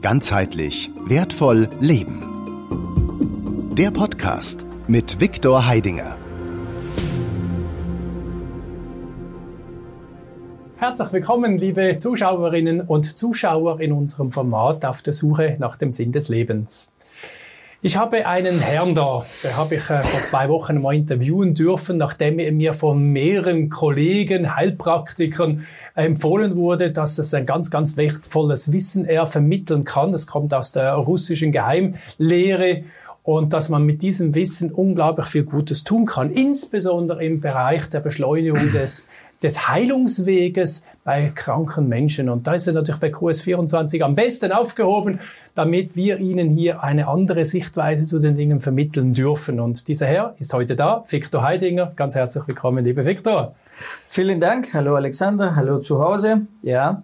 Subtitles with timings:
[0.00, 2.22] Ganzheitlich wertvoll leben.
[3.76, 6.16] Der Podcast mit Viktor Heidinger.
[10.76, 16.12] Herzlich willkommen, liebe Zuschauerinnen und Zuschauer in unserem Format auf der Suche nach dem Sinn
[16.12, 16.94] des Lebens.
[17.80, 21.96] Ich habe einen Herrn da, den habe ich äh, vor zwei Wochen mal interviewen dürfen,
[21.96, 25.64] nachdem er mir von mehreren Kollegen, Heilpraktikern
[25.94, 30.10] empfohlen wurde, dass es ein ganz, ganz wertvolles Wissen er vermitteln kann.
[30.10, 32.82] Das kommt aus der russischen Geheimlehre.
[33.22, 38.00] Und dass man mit diesem Wissen unglaublich viel Gutes tun kann, insbesondere im Bereich der
[38.00, 39.06] Beschleunigung des
[39.42, 42.28] des Heilungsweges bei kranken Menschen.
[42.28, 45.20] Und da ist er natürlich bei QS24 am besten aufgehoben,
[45.54, 49.58] damit wir Ihnen hier eine andere Sichtweise zu den Dingen vermitteln dürfen.
[49.58, 51.94] Und dieser Herr ist heute da, Viktor Heidinger.
[51.96, 53.54] Ganz herzlich willkommen, lieber Viktor.
[54.06, 54.74] Vielen Dank.
[54.74, 55.56] Hallo Alexander.
[55.56, 56.42] Hallo zu Hause.
[56.60, 57.02] Ja.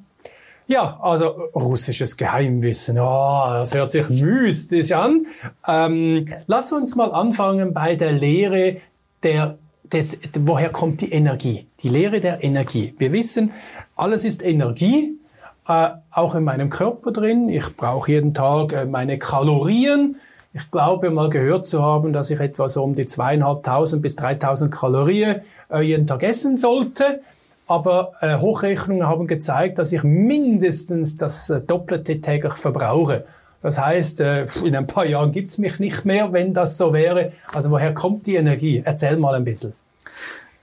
[0.67, 2.99] Ja, also russisches Geheimwissen.
[2.99, 5.25] Oh, das hört sich mystisch an.
[5.67, 8.77] Ähm, lass uns mal anfangen bei der Lehre
[9.23, 9.57] der
[9.95, 11.67] das, woher kommt die Energie?
[11.81, 12.95] Die Lehre der Energie.
[12.99, 13.53] Wir wissen,
[13.97, 15.19] alles ist Energie,
[15.69, 17.49] äh, auch in meinem Körper drin.
[17.49, 20.17] Ich brauche jeden Tag äh, meine Kalorien.
[20.53, 24.73] Ich glaube mal gehört zu haben, dass ich etwa so um die zweieinhalbtausend bis dreitausend
[24.73, 27.21] Kalorien äh, jeden Tag essen sollte.
[27.67, 33.25] Aber äh, Hochrechnungen haben gezeigt, dass ich mindestens das äh, Doppelte täglich verbrauche.
[33.63, 37.33] Das heißt, äh, in ein paar Jahren gibt's mich nicht mehr, wenn das so wäre.
[37.53, 38.83] Also woher kommt die Energie?
[38.85, 39.73] Erzähl mal ein bisschen.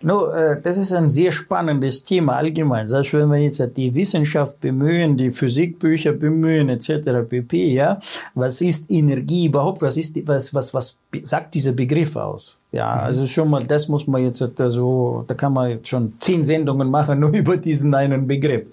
[0.04, 2.88] No, äh, das ist ein sehr spannendes Thema allgemein.
[2.88, 7.28] Selbst wenn wir jetzt die Wissenschaft bemühen, die Physikbücher bemühen etc.
[7.28, 7.74] pp.
[7.74, 8.00] Ja,
[8.34, 9.82] was ist Energie überhaupt?
[9.82, 12.58] Was ist was was was sagt dieser Begriff aus?
[12.72, 13.02] Ja, mhm.
[13.02, 16.90] also schon mal, das muss man jetzt so, da kann man jetzt schon zehn Sendungen
[16.90, 18.68] machen nur über diesen einen Begriff.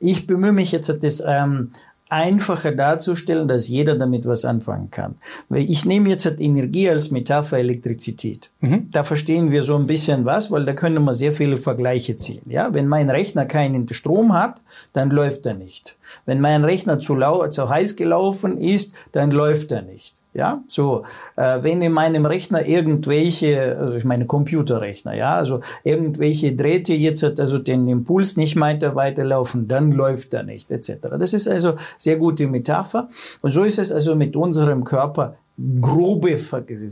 [0.00, 1.70] Ich bemühe mich jetzt das ähm,
[2.14, 5.16] einfacher darzustellen, dass jeder damit was anfangen kann.
[5.48, 8.50] Weil ich nehme jetzt halt Energie als Metapher Elektrizität.
[8.60, 8.88] Mhm.
[8.92, 12.42] Da verstehen wir so ein bisschen was, weil da können wir sehr viele Vergleiche ziehen.
[12.46, 14.62] Ja, wenn mein Rechner keinen Strom hat,
[14.92, 15.96] dann läuft er nicht.
[16.24, 20.14] Wenn mein Rechner zu, lau zu heiß gelaufen ist, dann läuft er nicht.
[20.34, 21.04] Ja, so,
[21.36, 27.22] äh, wenn in meinem Rechner irgendwelche, also ich meine Computerrechner, ja, also irgendwelche Drähte jetzt
[27.22, 30.96] hat also den Impuls nicht weiter weiterlaufen, dann läuft er nicht, etc.
[31.20, 33.08] Das ist also sehr gute Metapher.
[33.42, 35.36] Und so ist es also mit unserem Körper
[35.80, 36.36] grobe,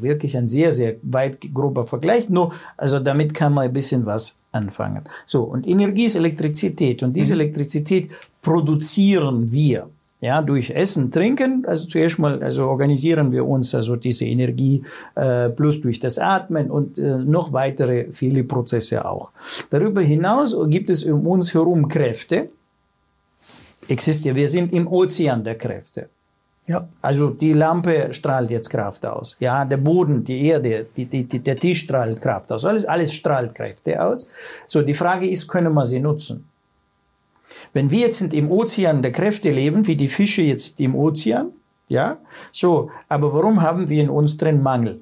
[0.00, 2.28] wirklich ein sehr, sehr weit grober Vergleich.
[2.28, 5.02] Nur, also damit kann man ein bisschen was anfangen.
[5.26, 7.40] So, und Energie ist Elektrizität und diese mhm.
[7.40, 8.10] Elektrizität
[8.40, 9.88] produzieren wir
[10.22, 14.84] ja, durch Essen, Trinken, also zuerst mal, also organisieren wir uns also diese Energie
[15.16, 19.32] äh, plus durch das Atmen und äh, noch weitere viele Prozesse auch.
[19.70, 22.50] Darüber hinaus gibt es um uns herum Kräfte.
[23.88, 26.08] Existiert, wir sind im Ozean der Kräfte.
[26.68, 26.86] Ja.
[27.00, 29.36] Also die Lampe strahlt jetzt Kraft aus.
[29.40, 32.64] Ja, der Boden, die Erde, die, die, die, der Tisch strahlt Kraft aus.
[32.64, 34.28] Alles, alles strahlt Kräfte aus.
[34.68, 36.44] So, die Frage ist, können wir sie nutzen?
[37.72, 41.52] Wenn wir jetzt im Ozean der Kräfte leben, wie die Fische jetzt im Ozean,
[41.88, 42.18] ja,
[42.52, 45.00] so, aber warum haben wir in uns drin Mangel?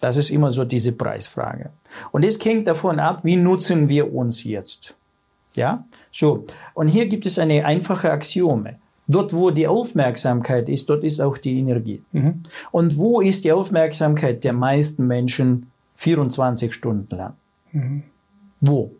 [0.00, 1.70] Das ist immer so diese Preisfrage.
[2.10, 4.96] Und es hängt davon ab, wie nutzen wir uns jetzt?
[5.54, 6.44] Ja, so.
[6.74, 8.78] Und hier gibt es eine einfache Axiome.
[9.06, 12.02] Dort, wo die Aufmerksamkeit ist, dort ist auch die Energie.
[12.12, 12.42] Mhm.
[12.70, 17.34] Und wo ist die Aufmerksamkeit der meisten Menschen 24 Stunden lang?
[17.72, 18.02] Mhm.
[18.60, 18.92] Wo?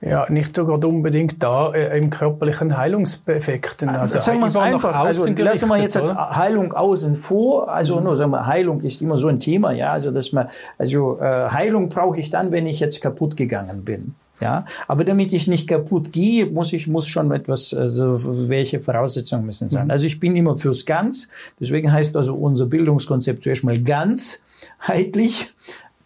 [0.00, 3.88] Ja, nicht sogar unbedingt da äh, im körperlichen Heilungseffekten.
[3.88, 4.94] Also, sagen wir es einfach.
[4.94, 6.36] Also lassen wir jetzt oder?
[6.36, 7.68] Heilung außen vor.
[7.68, 8.04] Also mhm.
[8.04, 9.92] nur sagen wir, Heilung ist immer so ein Thema, ja.
[9.92, 14.14] Also dass man, also äh, Heilung brauche ich dann, wenn ich jetzt kaputt gegangen bin.
[14.40, 19.44] Ja, aber damit ich nicht kaputt gehe, muss ich muss schon etwas, also welche Voraussetzungen
[19.44, 19.86] müssen sein.
[19.86, 19.90] Mhm.
[19.90, 21.28] Also ich bin immer fürs Ganz.
[21.58, 25.52] Deswegen heißt also unser Bildungskonzept zuerst mal ganzheitlich,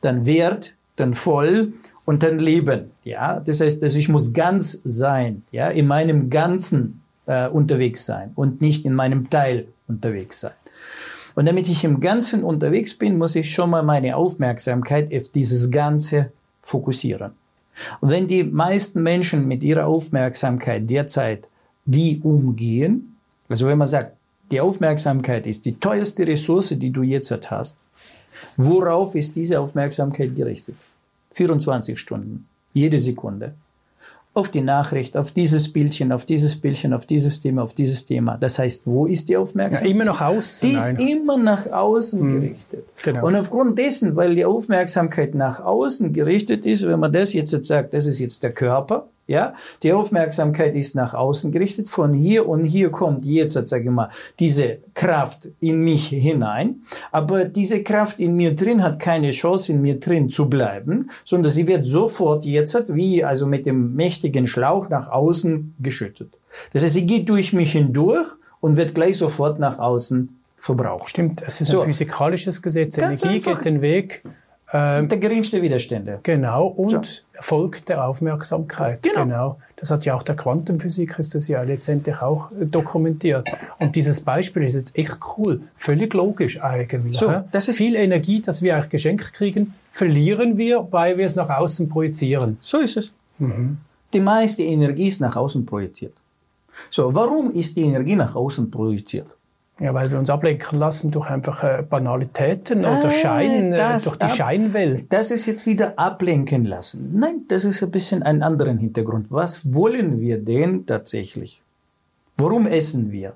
[0.00, 1.74] dann Wert, dann voll
[2.04, 2.90] und dann leben.
[3.04, 8.32] Ja, das heißt, also ich muss ganz sein, ja, in meinem Ganzen äh, unterwegs sein
[8.34, 10.52] und nicht in meinem Teil unterwegs sein.
[11.34, 15.70] Und damit ich im Ganzen unterwegs bin, muss ich schon mal meine Aufmerksamkeit auf dieses
[15.70, 16.30] Ganze
[16.60, 17.32] fokussieren.
[18.00, 21.48] Und wenn die meisten Menschen mit ihrer Aufmerksamkeit derzeit
[21.86, 23.16] wie umgehen,
[23.48, 24.16] also wenn man sagt,
[24.50, 27.76] die Aufmerksamkeit ist die teuerste Ressource, die du jetzt hast,
[28.58, 30.76] worauf ist diese Aufmerksamkeit gerichtet?
[31.32, 33.54] 24 Stunden, jede Sekunde.
[34.34, 38.38] Auf die Nachricht, auf dieses Bildchen, auf dieses Bildchen, auf dieses Thema, auf dieses Thema.
[38.38, 39.90] Das heißt, wo ist die Aufmerksamkeit?
[39.90, 40.70] Ja, immer nach außen.
[40.70, 42.40] Die ist immer nach außen hm.
[42.40, 42.86] gerichtet.
[43.02, 43.26] Genau.
[43.26, 47.92] Und aufgrund dessen, weil die Aufmerksamkeit nach außen gerichtet ist, wenn man das jetzt sagt,
[47.92, 51.88] das ist jetzt der Körper, Ja, die Aufmerksamkeit ist nach außen gerichtet.
[51.88, 54.10] Von hier und hier kommt jetzt, sage ich mal,
[54.40, 56.82] diese Kraft in mich hinein.
[57.12, 61.52] Aber diese Kraft in mir drin hat keine Chance, in mir drin zu bleiben, sondern
[61.52, 66.32] sie wird sofort jetzt, wie also mit dem mächtigen Schlauch nach außen geschüttet.
[66.72, 68.26] Das heißt, sie geht durch mich hindurch
[68.60, 71.10] und wird gleich sofort nach außen verbraucht.
[71.10, 71.80] Stimmt, es ist so.
[71.80, 72.96] ein physikalisches Gesetz.
[72.96, 73.54] Ganz Energie einfach.
[73.56, 74.22] geht den Weg
[74.72, 76.20] ähm, der geringste Widerstände.
[76.22, 77.22] Genau, und so.
[77.34, 79.02] Erfolg der Aufmerksamkeit.
[79.02, 79.24] Genau.
[79.24, 79.60] genau.
[79.76, 83.50] Das hat ja auch der Quantenphysik, ist das ja letztendlich auch äh, dokumentiert.
[83.78, 85.60] Und dieses Beispiel ist jetzt echt cool.
[85.74, 87.18] Völlig logisch eigentlich.
[87.18, 91.36] So, das ist Viel Energie, das wir eigentlich geschenkt kriegen, verlieren wir, weil wir es
[91.36, 92.58] nach außen projizieren.
[92.60, 93.12] So ist es.
[93.38, 93.78] Mhm.
[94.12, 96.14] Die meiste Energie ist nach außen projiziert.
[96.90, 99.36] So, warum ist die Energie nach außen projiziert?
[99.80, 104.24] Ja, weil wir uns ablenken lassen durch einfach äh, Banalitäten oder Schein, äh, durch die
[104.24, 105.10] ab, Scheinwelt.
[105.10, 107.18] Das ist jetzt wieder ablenken lassen.
[107.18, 109.26] Nein, das ist ein bisschen ein anderen Hintergrund.
[109.30, 111.62] Was wollen wir denn tatsächlich?
[112.36, 113.34] Warum essen wir?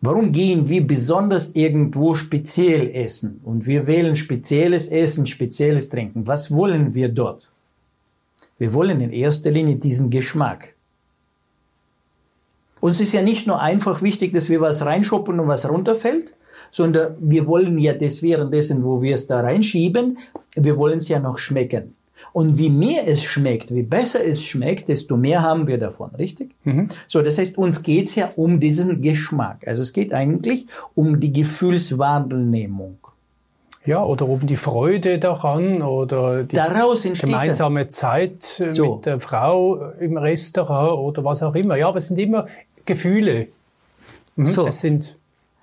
[0.00, 3.40] Warum gehen wir besonders irgendwo speziell essen?
[3.44, 6.26] Und wir wählen spezielles Essen, spezielles Trinken.
[6.26, 7.50] Was wollen wir dort?
[8.58, 10.75] Wir wollen in erster Linie diesen Geschmack.
[12.86, 16.34] Uns ist ja nicht nur einfach wichtig, dass wir was reinschoppen und was runterfällt,
[16.70, 20.18] sondern wir wollen ja das währenddessen, wo wir es da reinschieben,
[20.54, 21.96] wir wollen es ja noch schmecken.
[22.32, 26.54] Und wie mehr es schmeckt, wie besser es schmeckt, desto mehr haben wir davon, richtig?
[26.62, 26.86] Mhm.
[27.08, 29.66] So, das heißt, uns geht's ja um diesen Geschmack.
[29.66, 32.98] Also es geht eigentlich um die Gefühlswahrnehmung.
[33.86, 38.96] Ja, oder um die Freude daran oder die gemeinsame Zeit so.
[38.96, 41.76] mit der Frau im Restaurant oder was auch immer.
[41.76, 42.46] Ja, aber es sind immer
[42.86, 43.48] Gefühle.
[44.36, 44.46] Mhm.
[44.46, 44.66] So.
[44.66, 45.16] Es sind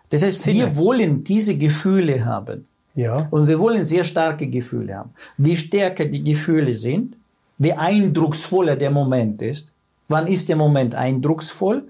[0.10, 0.60] das heißt, Sinne.
[0.60, 2.68] wir wollen diese Gefühle haben.
[2.94, 3.28] Ja.
[3.32, 5.10] Und wir wollen sehr starke Gefühle haben.
[5.38, 7.16] Wie stärker die Gefühle sind,
[7.58, 9.72] wie eindrucksvoller der Moment ist.
[10.08, 11.86] Wann ist der Moment eindrucksvoll?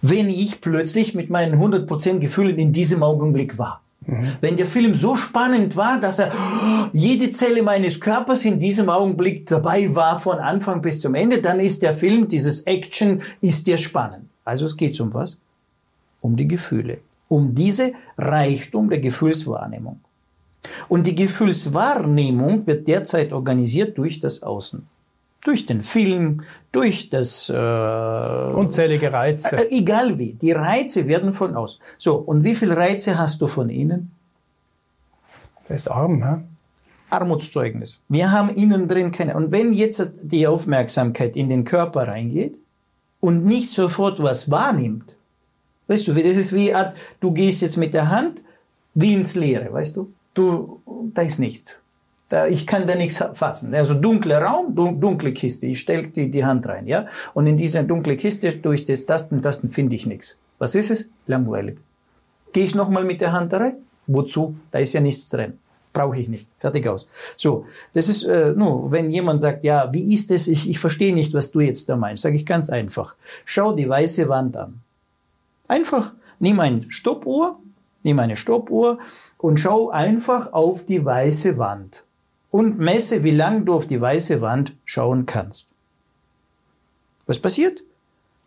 [0.00, 3.82] Wenn ich plötzlich mit meinen 100% Gefühlen in diesem Augenblick war.
[4.06, 4.28] Mhm.
[4.40, 6.32] Wenn der Film so spannend war, dass er
[6.92, 11.60] jede Zelle meines Körpers in diesem Augenblick dabei war, von Anfang bis zum Ende, dann
[11.60, 14.25] ist der Film, dieses Action, ist der spannend.
[14.46, 15.38] Also es geht um was?
[16.22, 16.98] Um die Gefühle.
[17.28, 20.00] Um diese Reichtum der Gefühlswahrnehmung.
[20.88, 24.86] Und die Gefühlswahrnehmung wird derzeit organisiert durch das Außen.
[25.44, 27.50] Durch den Film, durch das...
[27.50, 29.56] Äh, Unzählige Reize.
[29.56, 30.32] Äh, egal wie.
[30.32, 31.80] Die Reize werden von außen.
[31.98, 34.12] So, und wie viele Reize hast du von innen?
[35.68, 36.42] Das ist arm, hä?
[37.10, 38.00] Armutszeugnis.
[38.08, 39.36] Wir haben innen drin keine.
[39.36, 42.58] Und wenn jetzt die Aufmerksamkeit in den Körper reingeht,
[43.20, 45.14] und nicht sofort was wahrnimmt,
[45.88, 46.74] weißt du, das ist wie,
[47.20, 48.42] du gehst jetzt mit der Hand
[48.94, 50.80] wie ins Leere, weißt du, du,
[51.14, 51.82] da ist nichts.
[52.28, 53.72] Da, ich kann da nichts fassen.
[53.72, 55.66] Also dunkler Raum, dunkle Kiste.
[55.66, 57.06] Ich stelle die, die Hand rein, ja.
[57.34, 60.36] Und in dieser dunkle Kiste durch das Tasten, Tasten finde ich nichts.
[60.58, 61.08] Was ist es?
[61.28, 61.78] Langweilig.
[62.52, 63.76] Gehe ich nochmal mit der Hand rein?
[64.08, 64.56] Wozu?
[64.72, 65.58] Da ist ja nichts drin
[65.96, 66.46] brauche ich nicht.
[66.58, 67.08] Fertig aus.
[67.38, 67.64] So,
[67.94, 70.46] das ist äh, nur, wenn jemand sagt, ja, wie ist es?
[70.46, 72.22] Ich, ich verstehe nicht, was du jetzt da meinst.
[72.22, 73.14] Sage ich ganz einfach.
[73.46, 74.80] Schau die weiße Wand an.
[75.68, 77.58] Einfach, nimm ein Stoppuhr,
[78.02, 78.98] nimm eine Stoppuhr
[79.38, 82.04] und schau einfach auf die weiße Wand
[82.50, 85.70] und messe, wie lang du auf die weiße Wand schauen kannst.
[87.26, 87.82] Was passiert?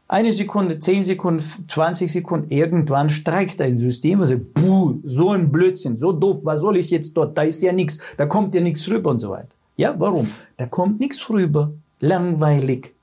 [0.09, 5.51] Eine Sekunde, zehn Sekunden, 20 Sekunden, irgendwann streikt ein System und sagt, puh, so ein
[5.51, 7.37] Blödsinn, so doof, was soll ich jetzt dort?
[7.37, 9.49] Da ist ja nichts, da kommt ja nichts rüber und so weiter.
[9.77, 10.27] Ja, warum?
[10.57, 11.71] Da kommt nichts rüber.
[11.99, 12.95] Langweilig.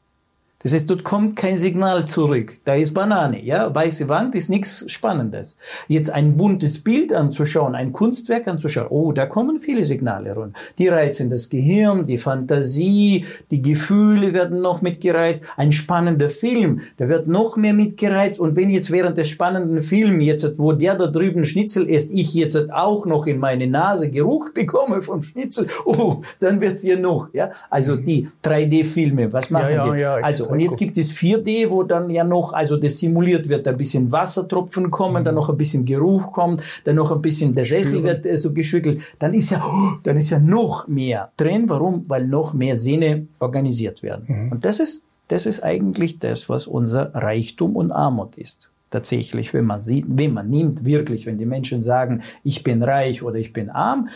[0.67, 2.59] Das heißt, dort kommt kein Signal zurück.
[2.65, 3.73] Da ist Banane, ja.
[3.73, 5.59] Weiße Wand ist nichts Spannendes.
[5.87, 10.57] Jetzt ein buntes Bild anzuschauen, ein Kunstwerk anzuschauen, oh, da kommen viele Signale rund.
[10.79, 15.45] Die reizen das Gehirn, die Fantasie, die Gefühle werden noch mitgereizt.
[15.57, 18.41] Ein spannender Film, da wird noch mehr mitgereizt.
[18.41, 22.35] Und wenn jetzt während des spannenden Films jetzt, wo der da drüben Schnitzel isst, ich
[22.35, 27.29] jetzt auch noch in meine Nase Geruch bekomme vom Schnitzel, oh, dann wird's hier noch,
[27.33, 27.53] ja.
[27.71, 30.01] Also die 3D-Filme, was machen ja, ja, die?
[30.01, 33.69] Ja, also, und jetzt gibt es 4D, wo dann ja noch, also das simuliert wird,
[33.69, 35.25] ein bisschen Wassertropfen kommen, mhm.
[35.27, 38.55] dann noch ein bisschen Geruch kommt, dann noch ein bisschen der Sessel wird äh, so
[38.55, 39.03] geschüttelt.
[39.19, 41.69] Dann ist ja, oh, dann ist ja noch mehr drin.
[41.69, 42.09] Warum?
[42.09, 44.25] Weil noch mehr Sinne organisiert werden.
[44.29, 44.53] Mhm.
[44.53, 49.67] Und das ist, das ist eigentlich das, was unser Reichtum und Armut ist tatsächlich, wenn
[49.67, 53.53] man sieht, wenn man nimmt wirklich, wenn die Menschen sagen, ich bin reich oder ich
[53.53, 54.09] bin arm,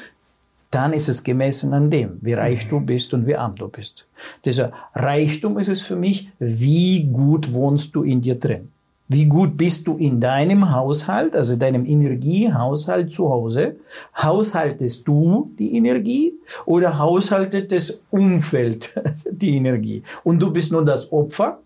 [0.70, 4.06] dann ist es gemessen an dem, wie reich du bist und wie arm du bist.
[4.44, 8.68] Dieser Reichtum ist es für mich, wie gut wohnst du in dir drin.
[9.12, 13.74] Wie gut bist du in deinem Haushalt, also deinem Energiehaushalt zu Hause?
[14.16, 16.34] Haushaltest du die Energie
[16.64, 18.94] oder haushaltet das Umfeld
[19.30, 20.04] die Energie?
[20.22, 21.58] Und du bist nur das Opfer?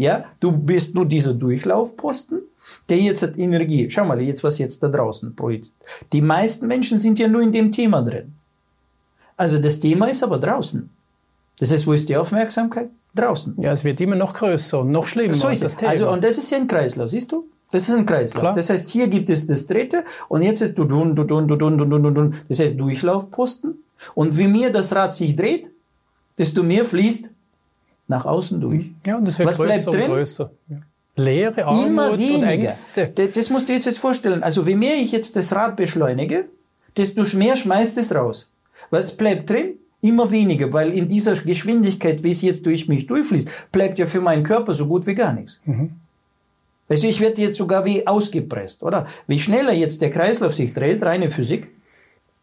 [0.00, 2.40] Ja, du bist nur dieser Durchlaufposten,
[2.88, 3.90] der jetzt hat Energie.
[3.90, 5.76] Schau mal jetzt, was jetzt da draußen projiziert.
[6.14, 8.32] Die meisten Menschen sind ja nur in dem Thema drin.
[9.36, 10.88] Also das Thema ist aber draußen.
[11.58, 12.88] Das heißt, wo ist die Aufmerksamkeit?
[13.14, 13.60] Draußen.
[13.60, 15.34] Ja, es wird immer noch größer und noch schlimmer.
[15.34, 15.76] So ist das.
[15.76, 15.90] Thema.
[15.90, 17.46] Also, und das ist ja ein Kreislauf, siehst du?
[17.70, 18.40] Das ist ein Kreislauf.
[18.40, 18.54] Klar.
[18.54, 21.56] Das heißt, hier gibt es das dritte und jetzt ist du dun, du dun, du
[21.56, 22.34] dun, du dun, du dun.
[22.48, 23.84] Das heißt Durchlaufposten.
[24.14, 25.70] Und wie mehr das Rad sich dreht,
[26.38, 27.28] desto mehr fließt
[28.10, 28.90] nach außen durch.
[29.06, 30.06] ja, und es wird Was größer bleibt und drin?
[30.10, 30.50] größer.
[30.68, 30.76] Ja.
[31.16, 32.46] Leere, Immer Armut und weniger.
[32.48, 33.08] Ängste.
[33.14, 34.42] Das, das musst du jetzt, jetzt vorstellen.
[34.42, 36.46] Also, wie mehr ich jetzt das Rad beschleunige,
[36.96, 38.50] desto mehr schmeißt es raus.
[38.90, 39.74] Was bleibt drin?
[40.02, 44.20] Immer weniger, weil in dieser Geschwindigkeit, wie es jetzt durch mich durchfließt, bleibt ja für
[44.22, 45.60] meinen Körper so gut wie gar nichts.
[46.88, 49.06] Also ich werde jetzt sogar wie ausgepresst, oder?
[49.26, 51.68] Wie schneller jetzt der Kreislauf sich dreht, reine Physik,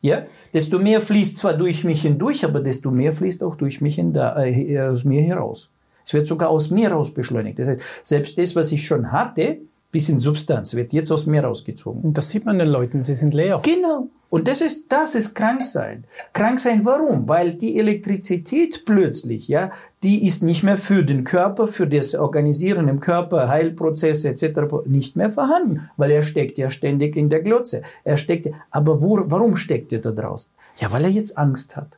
[0.02, 0.24] ja,
[0.54, 4.14] desto mehr fließt zwar durch mich hindurch, aber desto mehr fließt auch durch mich in
[4.14, 5.72] da, äh, aus mir heraus.
[6.06, 7.60] Es wird sogar aus mir raus beschleunigt.
[7.60, 9.60] Das heißt, selbst das, was ich schon hatte,
[9.92, 12.02] bis in Substanz, wird jetzt aus mir rausgezogen.
[12.02, 13.62] Und das sieht man den Leuten, sie sind leer.
[13.64, 14.10] Genau.
[14.30, 16.04] Und das ist, das ist Kranksein.
[16.34, 17.30] Kranksein warum?
[17.30, 19.72] Weil die Elektrizität plötzlich, ja,
[20.04, 24.86] die ist nicht mehr für den Körper, für das Organisieren im Körper, Heilprozesse etc.
[24.86, 27.84] nicht mehr vorhanden, weil er steckt ja ständig in der Glotze.
[28.04, 30.52] Er steckt, aber wo, warum steckt er da draußen?
[30.80, 31.98] Ja, weil er jetzt Angst hat.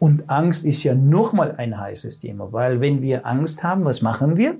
[0.00, 4.36] Und Angst ist ja nochmal ein heißes Thema, weil wenn wir Angst haben, was machen
[4.36, 4.56] wir?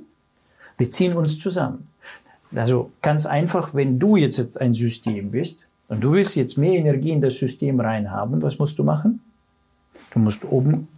[0.79, 1.89] Wir ziehen uns zusammen.
[2.55, 7.11] Also ganz einfach, wenn du jetzt ein System bist und du willst jetzt mehr Energie
[7.11, 9.21] in das System reinhaben, was musst du machen?
[10.11, 10.89] Du musst oben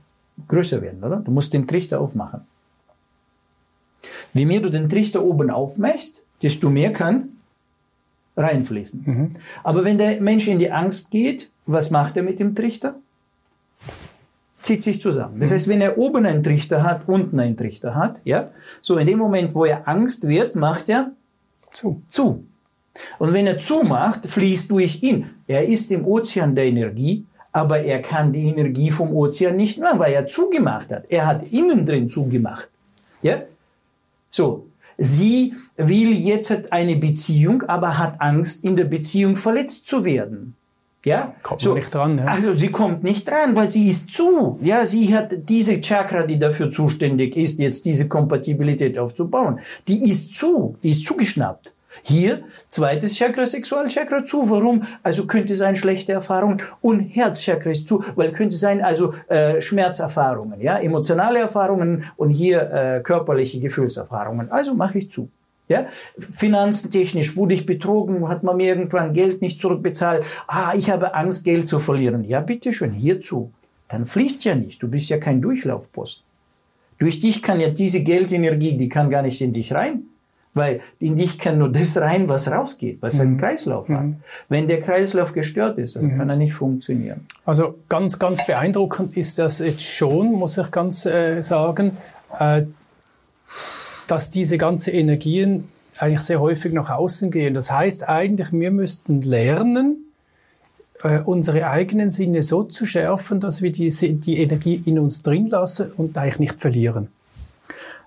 [0.49, 1.17] größer werden, oder?
[1.17, 2.41] Du musst den Trichter aufmachen.
[4.33, 7.29] Wie mehr du den Trichter oben aufmachst, desto mehr kann
[8.37, 9.33] reinfließen.
[9.63, 12.97] Aber wenn der Mensch in die Angst geht, was macht er mit dem Trichter?
[14.63, 15.41] Zieht sich zusammen.
[15.41, 19.07] Das heißt, wenn er oben einen Trichter hat, unten einen Trichter hat, ja, so in
[19.07, 21.13] dem Moment, wo er Angst wird, macht er
[21.75, 22.03] Zu.
[22.09, 22.45] zu.
[23.19, 25.31] Und wenn er zumacht, fließt durch ihn.
[25.47, 29.99] Er ist im Ozean der Energie, aber er kann die Energie vom Ozean nicht mehr,
[29.99, 31.05] weil er zugemacht hat.
[31.09, 32.69] Er hat innen drin zugemacht.
[33.23, 33.43] Ja?
[34.31, 34.67] So.
[34.97, 40.55] Sie will jetzt eine Beziehung, aber hat Angst, in der Beziehung verletzt zu werden.
[41.05, 41.35] Ja?
[41.43, 42.25] Kommt man nicht dran, ja.
[42.25, 44.59] Also sie kommt nicht dran, weil sie ist zu.
[44.63, 49.61] Ja, sie hat diese Chakra, die dafür zuständig ist, jetzt diese Kompatibilität aufzubauen.
[49.87, 51.75] Die ist zu, die ist zugeschnappt.
[52.03, 54.51] Hier, zweites Chakra, Sexualchakra zu.
[54.51, 54.83] Warum?
[55.03, 60.61] Also könnte sein schlechte Erfahrungen und Herzchakra ist zu, weil könnte sein also äh, Schmerzerfahrungen,
[60.61, 64.51] ja, emotionale Erfahrungen und hier äh, körperliche Gefühlserfahrungen.
[64.51, 65.29] Also mache ich zu.
[65.67, 65.87] Ja,
[66.19, 70.25] finanztechnisch wurde ich betrogen, hat man mir irgendwann Geld nicht zurückbezahlt.
[70.47, 72.25] Ah, ich habe Angst, Geld zu verlieren.
[72.25, 73.51] Ja, bitteschön, hierzu.
[73.89, 74.83] Dann fließt ja nicht.
[74.83, 76.23] Du bist ja kein Durchlaufpost.
[76.99, 80.05] Durch dich kann ja diese Geldenergie, die kann gar nicht in dich rein.
[80.57, 84.05] Weil in dich kann nur das rein, was rausgeht, was einen Kreislauf hat.
[84.49, 87.27] Wenn der Kreislauf gestört ist, dann kann er nicht funktionieren.
[87.45, 91.97] Also ganz, ganz beeindruckend ist das jetzt schon, muss ich ganz äh, sagen,
[92.39, 92.63] äh,
[94.07, 95.69] dass diese ganzen Energien
[95.99, 97.55] eigentlich sehr häufig nach außen gehen.
[97.55, 100.05] Das heißt eigentlich, wir müssten lernen,
[101.03, 105.47] äh, unsere eigenen Sinne so zu schärfen, dass wir die, die Energie in uns drin
[105.47, 107.09] lassen und eigentlich nicht verlieren.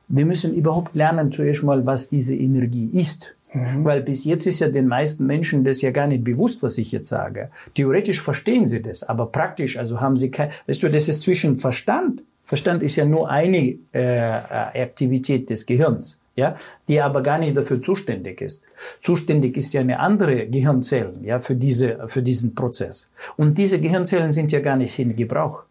[0.07, 3.33] Wir müssen überhaupt lernen zuerst mal, was diese Energie ist.
[3.53, 6.91] Weil bis jetzt ist ja den meisten Menschen das ja gar nicht bewusst, was ich
[6.91, 7.49] jetzt sage.
[7.75, 11.57] Theoretisch verstehen sie das, aber praktisch, also haben sie kein, weißt du, das ist zwischen
[11.57, 12.23] Verstand.
[12.47, 14.19] Verstand ist ja nur eine äh,
[14.81, 16.55] Aktivität des Gehirns, ja,
[16.87, 18.63] die aber gar nicht dafür zuständig ist.
[19.01, 23.11] Zuständig ist ja eine andere Gehirnzellen, ja, für diese, für diesen Prozess.
[23.35, 25.63] Und diese Gehirnzellen sind ja gar nicht in Gebrauch.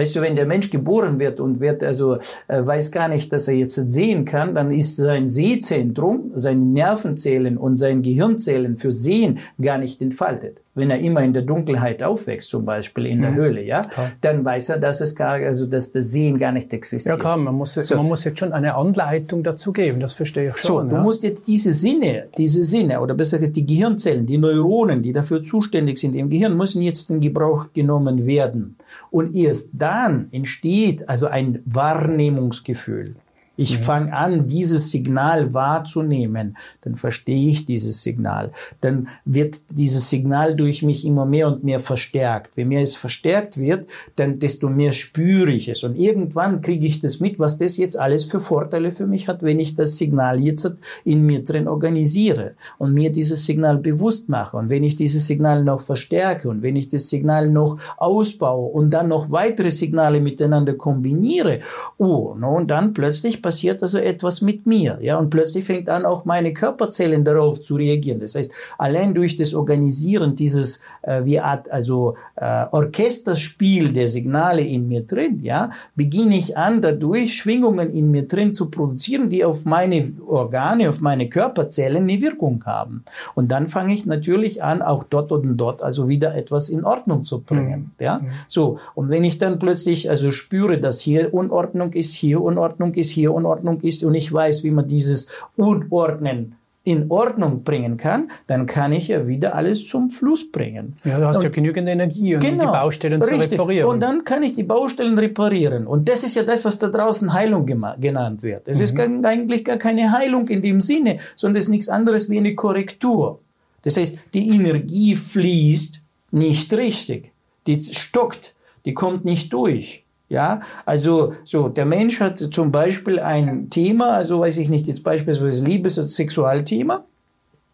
[0.00, 2.16] Weißt du, wenn der Mensch geboren wird und wird also
[2.48, 7.58] äh, weiß gar nicht, dass er jetzt sehen kann, dann ist sein Sehzentrum, seine Nervenzellen
[7.58, 10.56] und sein Gehirnzellen für Sehen gar nicht entfaltet.
[10.74, 14.12] Wenn er immer in der Dunkelheit aufwächst, zum Beispiel in der Höhle, ja, Klar.
[14.22, 17.16] dann weiß er, dass es gar, also dass das Sehen gar nicht existiert.
[17.16, 20.56] Ja klar, man muss, man muss jetzt schon eine Anleitung dazu geben, das verstehe ich
[20.56, 20.88] So, schon.
[20.88, 21.02] du ja.
[21.02, 25.42] musst jetzt diese Sinne, diese Sinne, oder besser gesagt die Gehirnzellen, die Neuronen, die dafür
[25.42, 28.76] zuständig sind im Gehirn, müssen jetzt in Gebrauch genommen werden.
[29.10, 33.16] Und erst dann entsteht also ein Wahrnehmungsgefühl.
[33.60, 33.82] Ich mhm.
[33.82, 36.56] fange an, dieses Signal wahrzunehmen.
[36.80, 38.52] Dann verstehe ich dieses Signal.
[38.80, 42.56] Dann wird dieses Signal durch mich immer mehr und mehr verstärkt.
[42.56, 43.86] Je mehr es verstärkt wird,
[44.16, 45.84] dann desto mehr spüre ich es.
[45.84, 49.42] Und irgendwann kriege ich das mit, was das jetzt alles für Vorteile für mich hat,
[49.42, 50.72] wenn ich das Signal jetzt
[51.04, 54.56] in mir drin organisiere und mir dieses Signal bewusst mache.
[54.56, 58.88] Und wenn ich dieses Signal noch verstärke und wenn ich das Signal noch ausbaue und
[58.88, 61.60] dann noch weitere Signale miteinander kombiniere,
[61.98, 63.49] oh, und dann plötzlich passiert
[63.82, 68.20] also etwas mit mir, ja, und plötzlich fängt an auch meine Körperzellen darauf zu reagieren.
[68.20, 74.62] Das heißt, allein durch das Organisieren dieses äh, wie Art also äh, Orchesterspiel der Signale
[74.62, 79.44] in mir drin, ja, beginne ich an dadurch Schwingungen in mir drin zu produzieren, die
[79.44, 83.04] auf meine Organe, auf meine Körperzellen eine Wirkung haben.
[83.34, 87.24] Und dann fange ich natürlich an, auch dort und dort also wieder etwas in Ordnung
[87.24, 88.04] zu bringen, mhm.
[88.04, 88.18] ja.
[88.18, 88.28] Mhm.
[88.46, 93.10] So und wenn ich dann plötzlich also spüre, dass hier Unordnung ist, hier Unordnung ist,
[93.10, 98.64] hier Unordnung ist und ich weiß, wie man dieses Unordnen in Ordnung bringen kann, dann
[98.64, 100.96] kann ich ja wieder alles zum Fluss bringen.
[101.04, 103.48] Ja, du hast und, ja genügend Energie, um genau, die Baustellen richtig.
[103.48, 103.88] zu reparieren.
[103.88, 105.86] Und dann kann ich die Baustellen reparieren.
[105.86, 108.66] Und das ist ja das, was da draußen Heilung genannt wird.
[108.66, 108.84] Es mhm.
[108.84, 112.38] ist gar, eigentlich gar keine Heilung in dem Sinne, sondern es ist nichts anderes wie
[112.38, 113.40] eine Korrektur.
[113.82, 117.32] Das heißt, die Energie fließt nicht richtig.
[117.66, 118.54] Die stockt,
[118.86, 120.04] die kommt nicht durch.
[120.30, 125.02] Ja, also so der Mensch hat zum Beispiel ein Thema, also weiß ich nicht jetzt
[125.02, 127.04] beispielsweise Liebes- oder Sexualthema.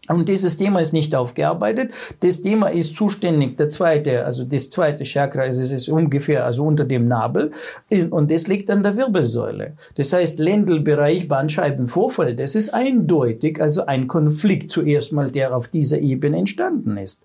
[0.09, 1.91] Und dieses Thema ist nicht aufgearbeitet.
[2.21, 6.85] Das Thema ist zuständig, der zweite, also das zweite Chakra ist, ist ungefähr, also unter
[6.85, 7.53] dem Nabel.
[8.11, 9.75] Und das liegt an der Wirbelsäule.
[9.97, 15.99] Das heißt, Ländelbereich, Bandscheibenvorfall, das ist eindeutig, also ein Konflikt zuerst mal, der auf dieser
[15.99, 17.23] Ebene entstanden ist.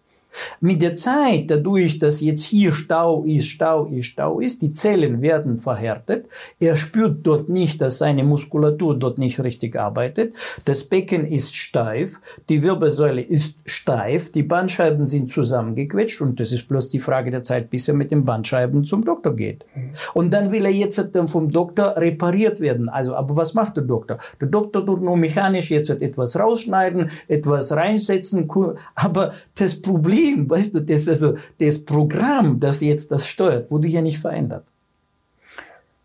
[0.60, 5.22] Mit der Zeit, dadurch, dass jetzt hier Stau ist, Stau ist, Stau ist, die Zellen
[5.22, 6.28] werden verhärtet.
[6.60, 10.34] Er spürt dort nicht, dass seine Muskulatur dort nicht richtig arbeitet.
[10.66, 12.20] Das Becken ist steif,
[12.50, 17.44] die Wirbelsäule ist steif, die Bandscheiben sind zusammengequetscht und das ist bloß die Frage der
[17.44, 19.66] Zeit, bis er mit den Bandscheiben zum Doktor geht.
[20.14, 22.90] Und dann will er jetzt dann vom Doktor repariert werden.
[22.90, 24.20] Also, aber was macht der Doktor?
[24.40, 28.50] Der Doktor tut nur mechanisch jetzt etwas rausschneiden, etwas reinsetzen,
[28.96, 33.88] aber das Problem System, weißt du, das, also, das Programm, das jetzt das steuert, wurde
[33.88, 34.66] ja nicht verändert.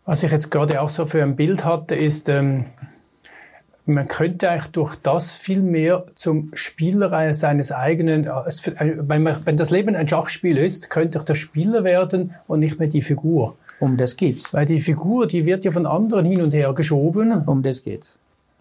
[0.05, 2.65] Was ich jetzt gerade auch so für ein Bild hatte, ist, ähm,
[3.85, 9.57] man könnte eigentlich durch das viel mehr zum Spieler seines eigenen, äh, wenn, man, wenn
[9.57, 13.55] das Leben ein Schachspiel ist, könnte ich der Spieler werden und nicht mehr die Figur.
[13.79, 14.53] Um das geht's.
[14.53, 17.31] Weil die Figur, die wird ja von anderen hin und her geschoben.
[17.45, 18.17] Um das geht's.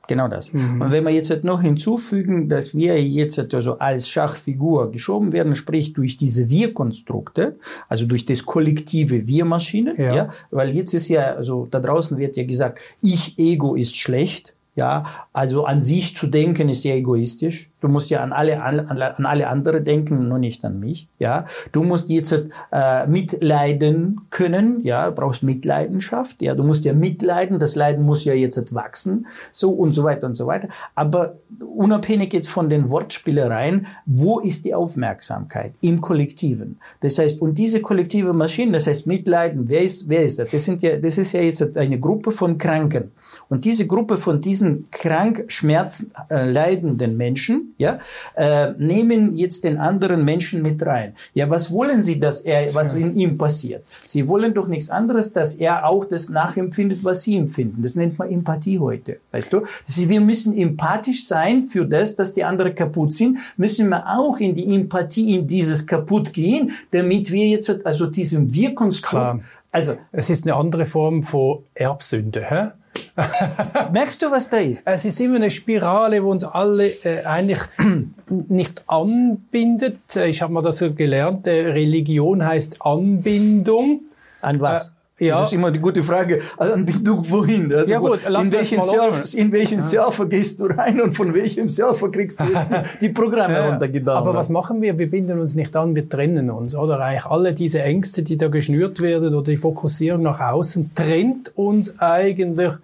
[0.09, 0.53] Genau das.
[0.53, 0.81] Mhm.
[0.81, 5.93] Und wenn wir jetzt noch hinzufügen, dass wir jetzt also als Schachfigur geschoben werden, sprich
[5.93, 7.57] durch diese Wir-Konstrukte,
[7.89, 10.15] also durch das kollektive Wir-Maschine, ja.
[10.15, 15.07] ja, weil jetzt ist ja, also da draußen wird ja gesagt, Ich-Ego ist schlecht, ja,
[15.33, 17.71] also an sich zu denken ist ja egoistisch.
[17.83, 21.09] Du musst ja an alle, an, an alle andere denken, nur nicht an mich.
[21.19, 22.33] Ja, du musst jetzt
[22.73, 24.83] äh, mitleiden können.
[24.83, 26.41] Ja, du brauchst Mitleidenschaft.
[26.41, 27.59] Ja, du musst ja mitleiden.
[27.59, 30.69] Das Leiden muss ja jetzt wachsen, so und so weiter und so weiter.
[30.95, 36.79] Aber unabhängig jetzt von den Wortspielereien, wo ist die Aufmerksamkeit im Kollektiven?
[37.03, 40.51] Das heißt, und diese kollektive Maschine, das heißt Mitleiden, wer ist, wer ist das?
[40.51, 43.13] Das sind ja, das ist ja jetzt eine Gruppe von Kranken.
[43.49, 47.99] Und diese Gruppe von diesen krank, schmerzleidenden äh, Menschen, ja,
[48.35, 51.15] äh, nehmen jetzt den anderen Menschen mit rein.
[51.35, 53.85] Ja, was wollen sie, dass er, was in ihm passiert?
[54.05, 57.83] Sie wollen doch nichts anderes, dass er auch das nachempfindet, was sie empfinden.
[57.83, 59.63] Das nennt man Empathie heute, weißt du?
[59.87, 64.39] Ist, wir müssen empathisch sein für das, dass die anderen kaputt sind, müssen wir auch
[64.39, 69.97] in die Empathie, in dieses kaputt gehen, damit wir jetzt, also diesem Wirkungskonstrukt, also.
[70.11, 72.69] Es ist eine andere Form von Erbsünde, hä?
[73.93, 74.87] Merkst du, was da ist?
[74.87, 77.61] Es ist immer eine Spirale, wo uns alle äh, eigentlich
[78.29, 80.17] nicht anbindet.
[80.17, 84.01] Ich habe mal das so gelernt, Religion heißt Anbindung.
[84.41, 84.93] An was?
[85.19, 85.37] Ja.
[85.37, 86.43] Das ist immer die gute Frage.
[86.59, 87.73] Anbindung wohin?
[87.73, 89.81] Also ja gut, lass in welchen, Surfer, in welchen.
[89.81, 92.45] Surfer gehst du rein und von welchem Surfer kriegst du
[93.01, 94.15] die Programme ja.
[94.15, 94.99] Aber was machen wir?
[94.99, 96.75] Wir binden uns nicht an, wir trennen uns.
[96.75, 101.57] Oder eigentlich alle diese Ängste, die da geschnürt werden oder die Fokussierung nach außen, trennt
[101.57, 102.75] uns eigentlich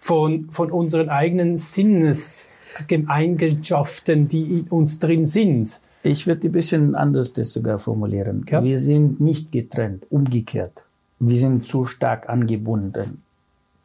[0.00, 5.82] von, von unseren eigenen Sinneseigenschaften, die in uns drin sind.
[6.02, 8.44] Ich würde ein bisschen anders das sogar formulieren.
[8.48, 8.64] Ja.
[8.64, 10.82] Wir sind nicht getrennt, umgekehrt
[11.18, 13.22] wir sind zu stark angebunden.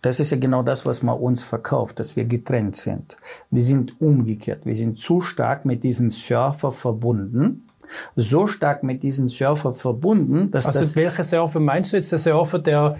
[0.02, 3.18] Das ist ja genau das, was man uns verkauft, dass wir getrennt sind.
[3.52, 4.66] Wir sind umgekehrt.
[4.66, 7.68] Wir sind zu stark mit diesem Surfer verbunden.
[8.16, 10.96] So stark mit diesem Surfer verbunden, dass also das...
[10.96, 12.12] welcher Surfer meinst du jetzt?
[12.12, 12.96] Der Surfer, der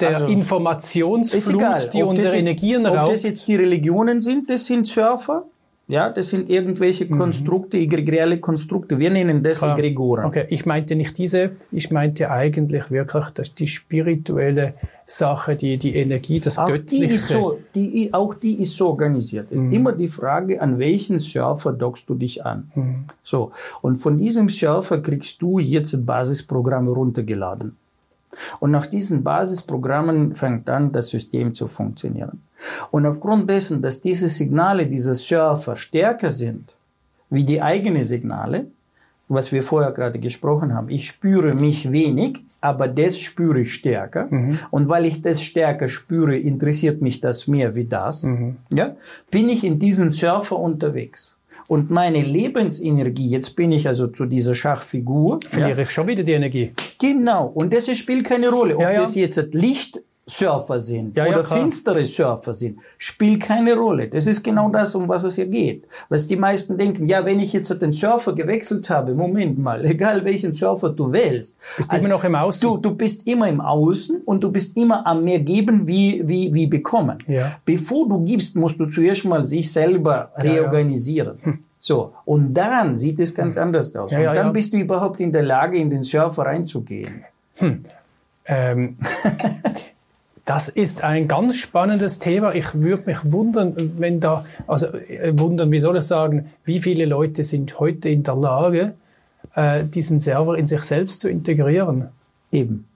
[0.00, 3.22] der Also, Informationsflut, die unsere jetzt, Energien Ob das raubt.
[3.24, 5.44] jetzt die Religionen sind, das sind Surfer.
[5.92, 8.98] Ja, das sind irgendwelche Konstrukte, egregiale Konstrukte.
[8.98, 9.64] Wir nennen das Mhm.
[9.66, 9.78] Klar.
[9.78, 10.24] Egregoren.
[10.24, 14.72] Okay, ich meinte nicht diese, ich meinte eigentlich wirklich, dass die spirituelle
[15.04, 17.12] Sache, die, die Energie, das Auch die, Göttliche.
[17.14, 19.48] ist so, die, auch die ist so organisiert.
[19.50, 19.72] Es ist Mhm.
[19.74, 22.70] immer die Frage, an welchen Surfer dockst du dich an.
[22.74, 23.04] Mhm.
[23.22, 23.52] So.
[23.82, 27.76] Und von diesem Surfer kriegst du jetzt Basisprogramme runtergeladen.
[28.60, 32.40] Und nach diesen Basisprogrammen fängt dann das System zu funktionieren.
[32.90, 36.74] Und aufgrund dessen, dass diese Signale dieser Surfer stärker sind
[37.30, 38.66] wie die eigenen Signale,
[39.28, 44.28] was wir vorher gerade gesprochen haben, ich spüre mich wenig, aber das spüre ich stärker.
[44.70, 48.26] Und weil ich das stärker spüre, interessiert mich das mehr wie das.
[48.70, 48.96] Ja?
[49.30, 51.36] Bin ich in diesen Surfer unterwegs.
[51.68, 55.40] Und meine Lebensenergie, jetzt bin ich also zu dieser Schachfigur.
[55.42, 56.72] ja, Verliere ich schon wieder die Energie.
[57.00, 57.46] Genau.
[57.46, 58.76] Und das spielt keine Rolle.
[58.76, 59.00] Ob Ja, ja.
[59.00, 59.40] das jetzt
[60.32, 61.60] Lichtsurfer sind Ja, ja, oder klar.
[61.60, 64.08] finstere Surfer sind, spielt keine Rolle.
[64.08, 65.84] Das ist genau das, um was es hier geht.
[66.08, 70.24] Was die meisten denken, ja, wenn ich jetzt den Surfer gewechselt habe, Moment mal, egal
[70.24, 71.58] welchen Surfer du wählst.
[71.76, 72.66] Bist immer noch im Außen.
[72.68, 76.52] Du, du bist immer im Außen und du bist immer am mehr geben wie, wie,
[76.52, 77.18] wie bekommen.
[77.26, 77.58] Ja.
[77.64, 81.36] Bevor du gibst, musst du zuerst mal sich selber reorganisieren.
[81.78, 82.12] So.
[82.24, 84.12] Und dann sieht es ganz anders aus.
[84.12, 87.24] Und dann bist du überhaupt in der Lage, in den Surfer reinzugehen.
[88.44, 88.96] Ähm,
[90.44, 92.54] das ist ein ganz spannendes Thema.
[92.54, 97.04] Ich würde mich wundern, wenn da, also äh, wundern, wie soll ich sagen, wie viele
[97.04, 98.94] Leute sind heute in der Lage,
[99.54, 102.08] äh, diesen Server in sich selbst zu integrieren.
[102.50, 102.86] Eben.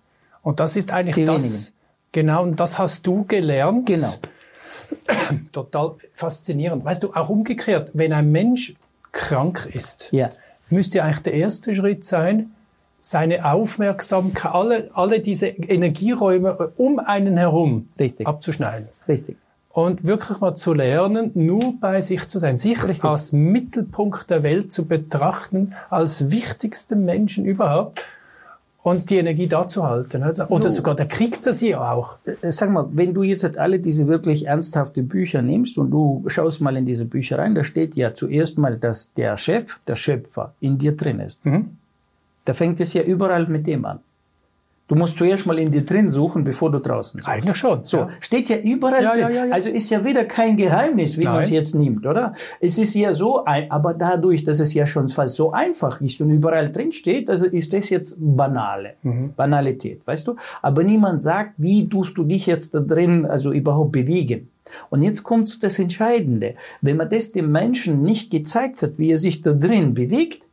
[0.43, 1.73] Und das ist eigentlich Die das,
[2.13, 3.87] genau, und das hast du gelernt.
[3.87, 4.13] Genau.
[5.53, 6.85] Total faszinierend.
[6.85, 8.75] Weißt du, auch umgekehrt, wenn ein Mensch
[9.13, 10.31] krank ist, Ja.
[10.69, 12.51] müsste eigentlich der erste Schritt sein,
[13.07, 18.27] seine Aufmerksamkeit, alle, alle diese Energieräume um einen herum Richtig.
[18.27, 18.89] abzuschneiden.
[19.07, 19.37] Richtig.
[19.71, 23.05] Und wirklich mal zu lernen, nur bei sich zu sein, sich Richtig.
[23.05, 28.05] als Mittelpunkt der Welt zu betrachten, als wichtigsten Menschen überhaupt
[28.83, 30.25] und die Energie da zu halten.
[30.25, 30.79] Also, Oder So.
[30.79, 32.17] sogar, der kriegt das ja auch.
[32.43, 36.61] Äh, Sag mal, wenn du jetzt alle diese wirklich ernsthafte Bücher nimmst und du schaust
[36.61, 40.55] mal in diese Bücher rein, da steht ja zuerst mal, dass der Chef, der Schöpfer
[40.59, 41.47] in dir drin ist.
[41.47, 41.77] Mhm.
[42.47, 43.99] Da fängt es ja überall mit dem an.
[44.89, 47.29] Du musst zuerst mal in dir drin suchen, bevor du draußen suchst.
[47.29, 47.85] Eigentlich schon.
[47.85, 48.09] So, Ja.
[48.21, 49.35] steht ja überall Ja, drin.
[49.35, 49.45] ja.
[49.51, 52.35] Also ist ja wieder kein Geheimnis, wie man es jetzt nimmt, oder?
[52.61, 56.21] Es ist ja so, ein, aber dadurch, dass es ja schon fast so einfach ist
[56.21, 59.33] und überall drin steht, also ist das jetzt banale, Mhm.
[59.35, 60.37] Banalität, weißt du?
[60.63, 64.51] Aber niemand sagt, wie tust du dich jetzt da drin, also überhaupt bewegen.
[64.91, 66.55] Und jetzt kommt das Entscheidende.
[66.81, 70.46] Wenn man das dem Menschen nicht gezeigt hat, wie er sich da drin bewegt,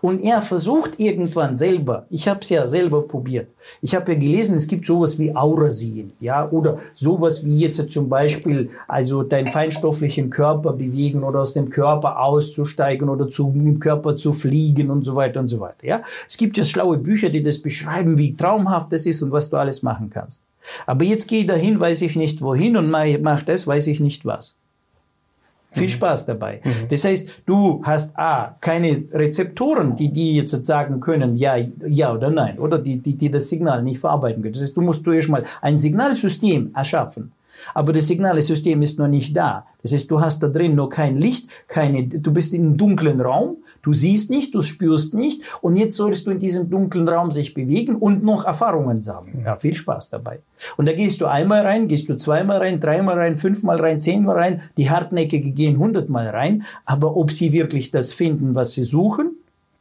[0.00, 3.48] und er versucht irgendwann selber, ich habe es ja selber probiert,
[3.82, 8.08] ich habe ja gelesen, es gibt sowas wie Aurasehen, ja, oder sowas wie jetzt zum
[8.08, 14.16] Beispiel, also deinen feinstofflichen Körper bewegen oder aus dem Körper auszusteigen oder zu, im Körper
[14.16, 16.02] zu fliegen und so weiter und so weiter, ja.
[16.28, 19.56] Es gibt ja schlaue Bücher, die das beschreiben, wie traumhaft das ist und was du
[19.56, 20.42] alles machen kannst.
[20.86, 24.00] Aber jetzt gehe ich dahin, weiß ich nicht wohin und mach mach das, weiß ich
[24.00, 24.56] nicht was.
[25.74, 26.60] Viel Spaß dabei.
[26.88, 31.56] Das heißt, du hast A, keine Rezeptoren, die die jetzt sagen können, ja,
[31.86, 34.54] ja oder nein, oder die, die, die das Signal nicht verarbeiten können.
[34.54, 37.32] Das heißt, du musst zuerst mal ein Signalsystem erschaffen.
[37.72, 39.66] Aber das Signalsystem ist noch nicht da.
[39.82, 43.20] Das heißt, du hast da drin noch kein Licht, keine, du bist in einem dunklen
[43.20, 47.32] Raum, du siehst nicht, du spürst nicht und jetzt sollst du in diesem dunklen Raum
[47.32, 49.42] sich bewegen und noch Erfahrungen sammeln.
[49.44, 50.40] Ja, viel Spaß dabei.
[50.76, 54.36] Und da gehst du einmal rein, gehst du zweimal rein, dreimal rein, fünfmal rein, zehnmal
[54.36, 59.36] rein, die Hartnäckige gehen hundertmal rein, aber ob sie wirklich das finden, was sie suchen,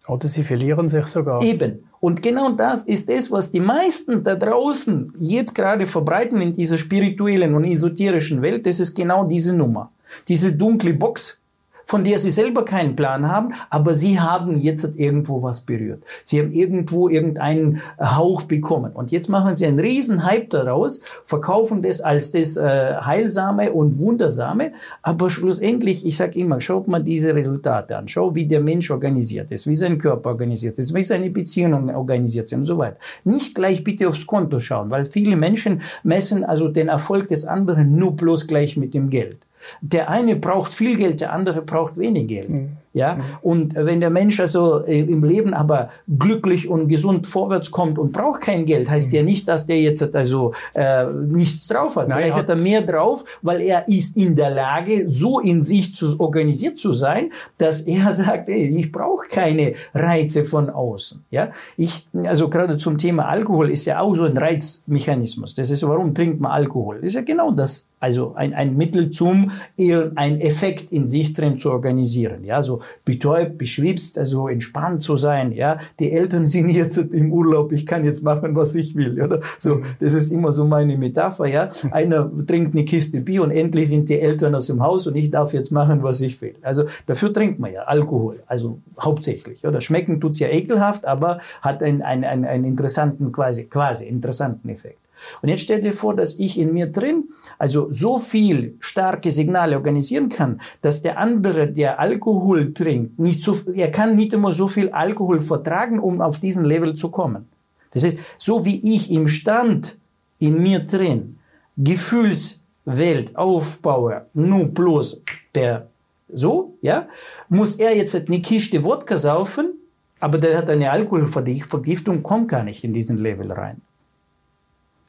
[0.07, 1.41] Oder sie verlieren sich sogar.
[1.43, 1.89] Eben.
[1.99, 6.77] Und genau das ist es, was die meisten da draußen jetzt gerade verbreiten in dieser
[6.77, 8.65] spirituellen und esoterischen Welt.
[8.65, 9.91] Das ist genau diese Nummer.
[10.27, 11.39] Diese dunkle Box,
[11.85, 16.03] von der sie selber keinen Plan haben, aber sie haben jetzt irgendwo was berührt.
[16.23, 18.91] Sie haben irgendwo irgendeinen Hauch bekommen.
[18.93, 23.99] Und jetzt machen sie einen riesen Hype daraus, verkaufen das als das äh, Heilsame und
[23.99, 24.73] Wundersame.
[25.01, 28.07] Aber schlussendlich, ich sage immer, schaut mal diese Resultate an.
[28.07, 32.49] Schau, wie der Mensch organisiert ist, wie sein Körper organisiert ist, wie seine Beziehungen organisiert
[32.49, 32.97] sind und so weiter.
[33.23, 37.95] Nicht gleich bitte aufs Konto schauen, weil viele Menschen messen also den Erfolg des anderen
[37.95, 39.39] nur bloß gleich mit dem Geld.
[39.81, 42.49] Der eine braucht viel Geld, der andere braucht wenig Geld.
[42.93, 43.21] Ja, mhm.
[43.41, 48.13] und wenn der Mensch also äh, im Leben aber glücklich und gesund vorwärts kommt und
[48.13, 49.15] braucht kein Geld, heißt mhm.
[49.15, 52.07] ja nicht, dass der jetzt also äh, nichts drauf hat.
[52.07, 55.95] Nein, Vielleicht hat, er mehr drauf, weil er ist in der Lage, so in sich
[55.95, 61.25] zu organisiert zu sein, dass er sagt, ey, ich brauche keine Reize von außen.
[61.31, 65.55] Ja, ich also gerade zum Thema Alkohol ist ja auch so ein Reizmechanismus.
[65.55, 66.97] Das ist warum trinkt man Alkohol?
[66.97, 71.31] Das ist ja genau das also ein, ein Mittel zum eher ein Effekt in sich
[71.31, 72.43] drin zu organisieren.
[72.43, 75.51] Ja, so betäubt, beschwipst, also entspannt zu sein.
[75.51, 79.21] Ja, die Eltern sind jetzt im Urlaub, ich kann jetzt machen, was ich will.
[79.21, 81.47] Oder so, das ist immer so meine Metapher.
[81.47, 85.15] Ja, einer trinkt eine Kiste Bier und endlich sind die Eltern aus dem Haus und
[85.15, 86.55] ich darf jetzt machen, was ich will.
[86.61, 89.65] Also dafür trinkt man ja Alkohol, also hauptsächlich.
[89.65, 95.02] Oder schmecken tut's ja ekelhaft, aber hat einen, einen, einen, interessanten quasi quasi interessanten Effekt.
[95.41, 97.25] Und jetzt stell dir vor, dass ich in mir drin
[97.57, 103.57] also so viel starke Signale organisieren kann, dass der andere, der Alkohol trinkt, nicht so,
[103.73, 107.47] er kann nicht immer so viel Alkohol vertragen, um auf diesen Level zu kommen.
[107.91, 109.97] Das heißt, so wie ich im Stand
[110.39, 111.37] in mir drin
[111.77, 115.87] Gefühlswelt aufbaue, nur bloß per
[116.35, 117.07] so, ja,
[117.49, 119.73] muss er jetzt eine Kiste Wodka saufen,
[120.19, 123.81] aber der hat eine Alkoholvergiftung, kommt gar nicht in diesen Level rein.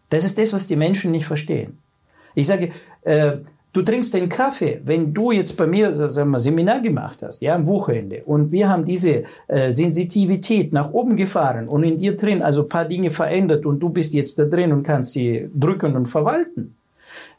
[0.09, 1.79] Das ist das, was die Menschen nicht verstehen.
[2.35, 2.71] Ich sage,
[3.03, 3.38] äh,
[3.73, 7.55] du trinkst den Kaffee, wenn du jetzt bei mir sagen wir, Seminar gemacht hast, ja,
[7.55, 12.43] am Wochenende, und wir haben diese äh, Sensitivität nach oben gefahren und in dir drin
[12.43, 16.07] also paar Dinge verändert und du bist jetzt da drin und kannst sie drücken und
[16.07, 16.77] verwalten.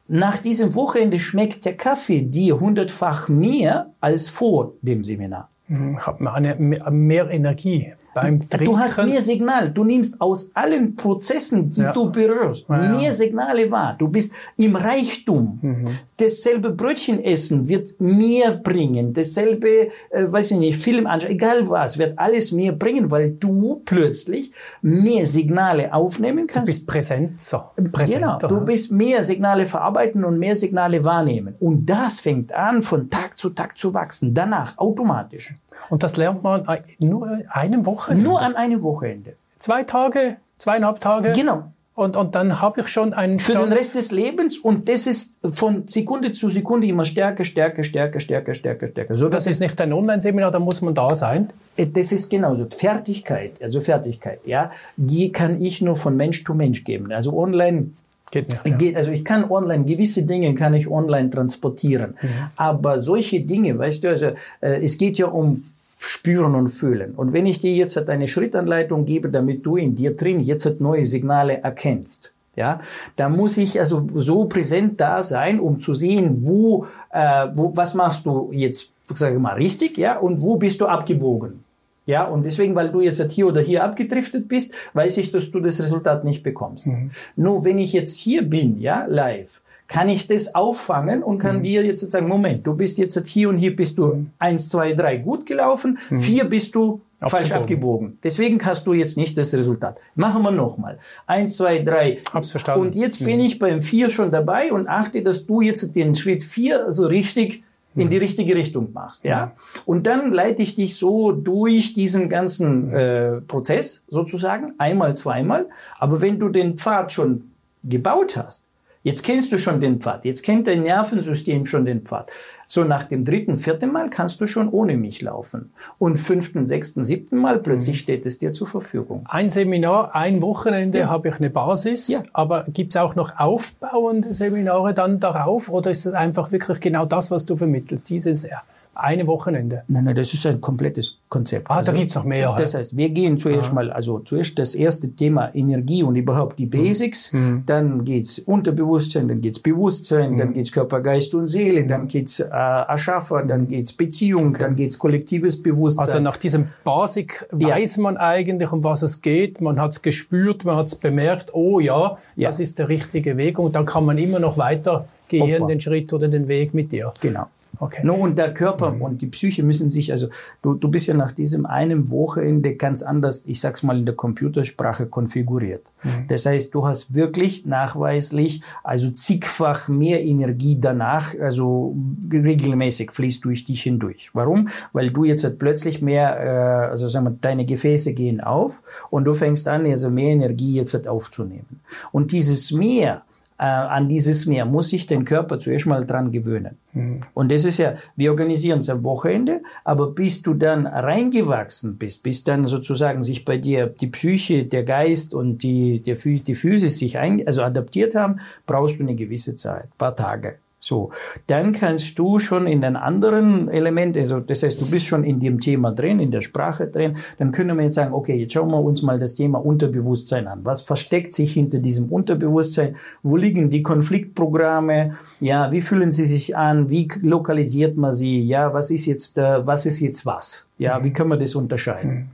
[0.08, 5.50] Nach diesem Wochenende schmeckt der Kaffee dir hundertfach mehr als vor dem Seminar.
[5.68, 8.66] Hm, ich habe mehr Energie beim Trinken.
[8.66, 9.70] Du hast mehr Signal.
[9.70, 11.92] Du nimmst aus allen Prozessen, die ja.
[11.92, 13.96] du berührst, ja, mehr Signale wahr.
[14.00, 15.60] Du bist im Reichtum.
[15.62, 15.86] Mhm.
[16.16, 19.14] Dasselbe Brötchen essen wird mehr bringen.
[19.14, 23.82] Dasselbe, äh, weiß ich nicht, Film anschauen, egal was, wird alles mehr bringen, weil du
[23.84, 26.70] plötzlich mehr Signale aufnehmen kannst.
[26.70, 27.74] Du bist präsenter.
[27.92, 28.48] präsenter genau.
[28.48, 31.56] Du bist mehr Signale verarbeiten und mehr Signale wahrnehmen.
[31.60, 34.34] Und das fängt an, von Tag zu Tag zu wachsen.
[34.34, 35.54] Danach automatisch.
[35.90, 36.66] Und das lernt man
[37.00, 38.24] nur an einem Wochenende?
[38.24, 39.36] Nur an einem Wochenende.
[39.60, 41.32] Zwei Tage, zweieinhalb Tage?
[41.34, 41.72] Genau.
[41.96, 43.58] Und, und dann habe ich schon einen Stand.
[43.58, 47.84] Für den Rest des Lebens und das ist von Sekunde zu Sekunde immer stärker, stärker,
[47.84, 49.16] stärker, stärker, stärker, stärker.
[49.16, 51.54] So, das, das ist nicht ein Online-Seminar, da muss man da sein?
[51.78, 52.68] Äh, das ist genauso.
[52.70, 57.14] Fertigkeit, also Fertigkeit, ja, die kann ich nur von Mensch zu Mensch geben.
[57.14, 57.92] Also online
[58.36, 58.98] Geht nicht, ja.
[58.98, 62.16] Also ich kann online, gewisse Dinge kann ich online transportieren.
[62.22, 62.28] Mhm.
[62.56, 64.28] Aber solche Dinge, weißt du, also
[64.62, 65.62] äh, es geht ja um
[65.98, 67.14] spüren und fühlen.
[67.16, 71.06] Und wenn ich dir jetzt eine Schrittanleitung gebe, damit du in dir drin jetzt neue
[71.06, 72.80] Signale erkennst, ja,
[73.16, 77.94] da muss ich also so präsent da sein, um zu sehen, wo, äh, wo was
[77.94, 81.65] machst du jetzt, sage mal, richtig, ja, und wo bist du abgebogen.
[82.06, 85.60] Ja, und deswegen, weil du jetzt hier oder hier abgedriftet bist, weiß ich, dass du
[85.60, 86.88] das Resultat nicht bekommst.
[86.88, 87.12] Mhm.
[87.36, 91.64] Nur wenn ich jetzt hier bin, ja, live, kann ich das auffangen und kann mhm.
[91.64, 94.30] dir jetzt sagen, Moment, du bist jetzt hier und hier bist du mhm.
[94.40, 96.20] eins, zwei, drei gut gelaufen, mhm.
[96.20, 97.30] vier bist du abgebogen.
[97.30, 98.18] falsch abgebogen.
[98.24, 100.00] Deswegen hast du jetzt nicht das Resultat.
[100.16, 101.00] Machen wir nochmal.
[101.28, 102.20] Eins, zwei, drei.
[102.34, 102.82] Hab's verstanden.
[102.82, 103.46] Und jetzt bin mhm.
[103.46, 107.64] ich beim vier schon dabei und achte, dass du jetzt den Schritt vier so richtig
[107.96, 109.54] in die richtige Richtung machst, ja.
[109.86, 115.70] Und dann leite ich dich so durch diesen ganzen äh, Prozess sozusagen einmal, zweimal.
[115.98, 117.52] Aber wenn du den Pfad schon
[117.84, 118.65] gebaut hast,
[119.06, 122.32] jetzt kennst du schon den Pfad, jetzt kennt dein Nervensystem schon den Pfad.
[122.68, 125.72] So nach dem dritten, vierten Mal kannst du schon ohne mich laufen.
[126.00, 128.00] Und fünften, sechsten, siebten Mal plötzlich mhm.
[128.00, 129.24] steht es dir zur Verfügung.
[129.30, 131.10] Ein Seminar, ein Wochenende ja.
[131.10, 132.24] habe ich eine Basis, ja.
[132.34, 137.06] aber gibt es auch noch aufbauende Seminare dann darauf oder ist es einfach wirklich genau
[137.06, 138.48] das, was du vermittelst, dieses
[138.96, 139.84] eine Wochenende?
[139.88, 141.70] Nein, nein, das ist ein komplettes Konzept.
[141.70, 142.56] Ah, also, da gibt's noch mehr.
[142.58, 143.76] Das heißt, wir gehen zuerst ah.
[143.76, 147.64] mal, also zuerst das erste Thema Energie und überhaupt die Basics, mhm.
[147.66, 150.38] dann geht's Unterbewusstsein, dann geht's Bewusstsein, mhm.
[150.38, 154.60] dann geht's Körper, Geist und Seele, dann geht's äh, Ashaffer, dann geht's Beziehung, okay.
[154.60, 156.06] dann geht's kollektives Bewusstsein.
[156.06, 158.02] Also nach diesem Basic weiß ja.
[158.02, 162.48] man eigentlich, um was es geht, man hat's gespürt, man hat's bemerkt, oh ja, ja,
[162.48, 166.14] das ist der richtige Weg und dann kann man immer noch weiter gehen, den Schritt
[166.14, 167.14] oder den Weg mit dir.
[167.22, 167.48] Genau.
[167.80, 168.02] Okay.
[168.04, 169.02] No, und der Körper mhm.
[169.02, 170.28] und die Psyche müssen sich, also
[170.62, 174.16] du, du bist ja nach diesem einen Wochenende ganz anders, ich sag's mal in der
[174.16, 175.84] Computersprache, konfiguriert.
[176.04, 176.28] Mhm.
[176.28, 181.96] Das heißt, du hast wirklich nachweislich, also zigfach mehr Energie danach, also
[182.32, 184.30] regelmäßig fließt durch dich hindurch.
[184.34, 184.70] Warum?
[184.94, 189.26] Weil du jetzt halt plötzlich mehr, äh, also sagen wir, deine Gefäße gehen auf und
[189.26, 191.82] du fängst an, also mehr Energie jetzt halt aufzunehmen.
[192.12, 193.24] Und dieses mehr,
[193.58, 196.78] äh, an dieses Meer, muss sich den Körper zuerst mal dran gewöhnen.
[196.94, 197.22] Mhm.
[197.34, 202.24] Und das ist ja, wir organisieren es am Wochenende, aber bis du dann reingewachsen bist,
[202.24, 207.00] bis dann sozusagen sich bei dir die Psyche, der Geist und die, der, die Physis
[207.00, 210.56] sich ein, also adaptiert haben, brauchst du eine gewisse Zeit, paar Tage.
[210.86, 211.10] So,
[211.48, 215.40] dann kannst du schon in den anderen Elementen, also das heißt, du bist schon in
[215.40, 218.70] dem Thema drin, in der Sprache drin, dann können wir jetzt sagen, okay, jetzt schauen
[218.70, 220.60] wir uns mal das Thema Unterbewusstsein an.
[220.64, 222.98] Was versteckt sich hinter diesem Unterbewusstsein?
[223.24, 225.16] Wo liegen die Konfliktprogramme?
[225.40, 226.88] Ja, wie fühlen sie sich an?
[226.88, 228.42] Wie lokalisiert man sie?
[228.42, 230.68] Ja, was ist jetzt, äh, was ist jetzt was?
[230.78, 232.12] Ja, wie können wir das unterscheiden?
[232.12, 232.26] Mhm.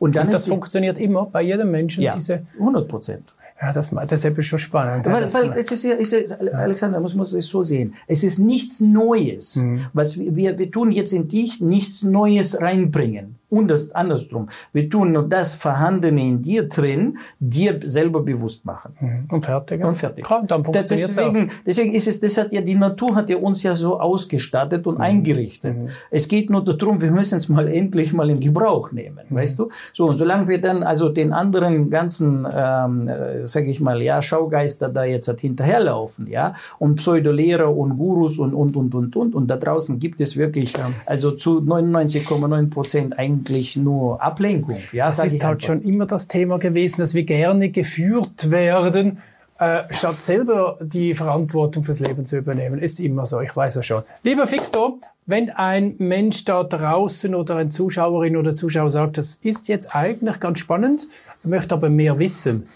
[0.00, 3.34] Und dann Und das funktioniert immer bei jedem Menschen, ja, diese 100 Prozent.
[3.60, 5.04] Ja, das, das ist schon spannend.
[5.06, 7.94] Weil, weil es ist ja, ist ja, Alexander, muss man es so sehen.
[8.06, 9.56] Es ist nichts Neues.
[9.56, 9.86] Mhm.
[9.92, 13.39] Was wir, wir tun jetzt in dich nichts Neues reinbringen.
[13.50, 14.48] Und das andersrum.
[14.72, 18.94] Wir tun nur das Vorhandene in dir drin, dir selber bewusst machen.
[19.00, 19.24] Mhm.
[19.28, 19.84] Und fertig.
[19.84, 20.24] Und fertig.
[20.24, 23.64] Klar, dann funktioniert deswegen, deswegen ist es, das hat ja, die Natur hat ja uns
[23.64, 25.00] ja so ausgestattet und mhm.
[25.00, 25.76] eingerichtet.
[25.76, 25.88] Mhm.
[26.12, 29.34] Es geht nur darum, wir müssen es mal endlich mal in Gebrauch nehmen, mhm.
[29.34, 29.68] weißt du?
[29.94, 34.22] So, und solange wir dann also den anderen ganzen, ähm, äh, sag ich mal, ja,
[34.22, 39.34] Schaugeister da jetzt halt hinterherlaufen, ja, und Pseudolehrer und Gurus und, und, und, und, und,
[39.34, 40.90] und da draußen gibt es wirklich, ja.
[41.04, 44.78] also zu 99,9 Prozent eigentlich eigentlich nur Ablenkung.
[44.92, 45.66] Ja, das ist halt einfach.
[45.66, 49.18] schon immer das Thema gewesen, dass wir gerne geführt werden,
[49.58, 52.78] äh, statt selber die Verantwortung fürs Leben zu übernehmen.
[52.78, 54.02] Ist immer so, ich weiß ja schon.
[54.22, 59.68] Lieber Victor, wenn ein Mensch da draußen oder ein Zuschauerin oder Zuschauer sagt, das ist
[59.68, 61.08] jetzt eigentlich ganz spannend,
[61.42, 62.66] möchte aber mehr wissen,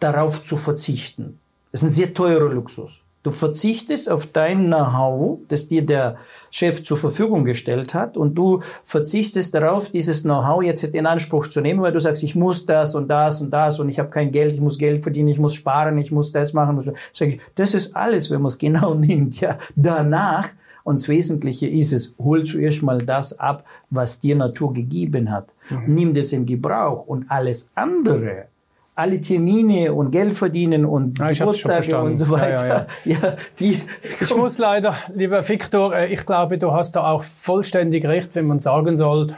[0.00, 1.38] darauf zu verzichten.
[1.70, 3.02] Das ist ein sehr teurer Luxus.
[3.22, 6.16] Du verzichtest auf dein Know-how, das dir der
[6.50, 11.60] Chef zur Verfügung gestellt hat, und du verzichtest darauf, dieses Know-how jetzt in Anspruch zu
[11.60, 14.32] nehmen, weil du sagst, ich muss das und das und das und ich habe kein
[14.32, 16.94] Geld, ich muss Geld verdienen, ich muss sparen, ich muss das machen.
[17.12, 19.38] Sag ich, das ist alles, wenn man es genau nimmt.
[19.38, 20.48] Ja, danach
[20.82, 25.52] und das Wesentliche ist es, hol zuerst mal das ab, was dir Natur gegeben hat.
[25.68, 25.84] Mhm.
[25.86, 28.46] Nimm das in Gebrauch und alles andere
[29.00, 32.86] alle Termine und Geld verdienen und ja, Geburtstage und so weiter.
[33.04, 33.80] Ja, ja, die
[34.20, 38.46] ich muss leider, lieber Viktor, äh, ich glaube, du hast da auch vollständig recht, wenn
[38.46, 39.28] man sagen soll,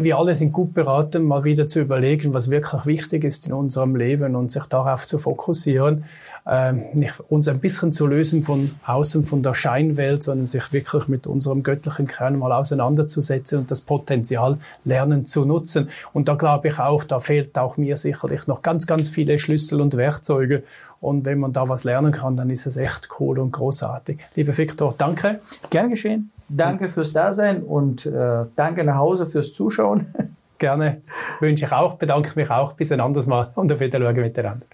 [0.00, 3.96] wir alle sind gut beraten, mal wieder zu überlegen, was wirklich wichtig ist in unserem
[3.96, 6.04] Leben und sich darauf zu fokussieren,
[6.46, 6.82] ähm,
[7.28, 11.62] uns ein bisschen zu lösen von außen, von der Scheinwelt, sondern sich wirklich mit unserem
[11.62, 15.88] göttlichen Kern mal auseinanderzusetzen und das Potenzial lernen zu nutzen.
[16.12, 19.80] Und da glaube ich auch, da fehlt auch mir sicherlich noch ganz, ganz viele Schlüssel
[19.80, 20.62] und Werkzeuge.
[21.00, 24.18] Und wenn man da was lernen kann, dann ist es echt cool und großartig.
[24.34, 25.40] Lieber Viktor, danke.
[25.68, 26.33] Gern geschehen.
[26.48, 30.06] Danke fürs Dasein und äh, danke nach Hause fürs Zuschauen.
[30.58, 31.02] Gerne.
[31.40, 32.74] Wünsche ich auch, bedanke mich auch.
[32.74, 34.66] Bis ein anderes Mal und auf Wiedersehen miteinander.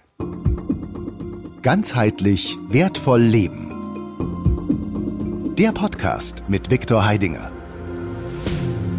[1.61, 3.67] Ganzheitlich wertvoll leben.
[5.57, 7.51] Der Podcast mit Viktor Heidinger.